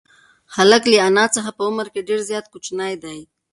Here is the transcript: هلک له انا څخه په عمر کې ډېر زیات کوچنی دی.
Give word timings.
هلک 0.55 0.83
له 0.91 0.97
انا 1.07 1.25
څخه 1.35 1.51
په 1.57 1.61
عمر 1.67 1.87
کې 1.93 2.07
ډېر 2.09 2.19
زیات 2.29 2.45
کوچنی 2.53 2.93
دی. 3.03 3.19